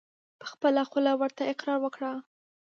په 0.39 0.45
خپله 0.51 0.81
خوله 0.89 1.13
ورته 1.21 1.43
اقرار 1.51 1.79
وکړه! 1.81 2.11